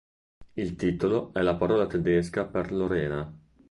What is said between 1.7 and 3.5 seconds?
tedesca per Lorena.